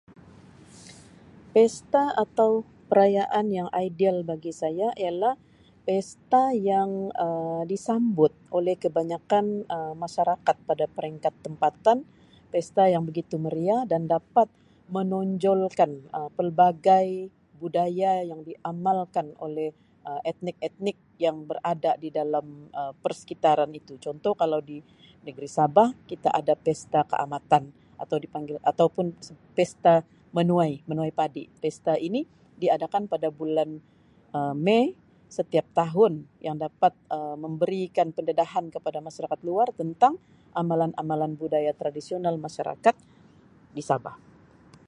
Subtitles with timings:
[1.55, 2.51] Pesta atau
[2.89, 5.33] perayaan yang ideal bagi saya ialah
[5.87, 6.91] pesta yang
[7.23, 9.45] Um disambut oleh kebanyakan
[9.75, 11.97] Um masyarakat pada peringkat tempatan
[12.53, 14.47] pesta yang begitu meriah dan dapat
[14.95, 17.07] menonjolkan Um pelbagai
[17.61, 19.69] budaya yang diamalkan oleh
[20.29, 22.45] etnik-etnik yang berada di dalam
[22.79, 24.77] Um persekitaran itu contoh kalau di
[25.27, 27.63] negeri Sabah kita ada pesta Kaamatan
[28.03, 29.07] atau di panggil atau pun
[29.57, 29.93] pesta
[30.37, 32.21] menuai menuai padi pesta ini
[32.61, 33.69] diadakan pada bulan
[34.37, 34.85] Um mei
[35.37, 36.13] setiap tahun
[36.45, 40.13] yang dapat Um memberikan pendedahan kepada masyarakat luar tentang
[40.61, 42.95] amalan-amalan budaya tradisional masyarakat
[43.77, 44.17] di Sabah.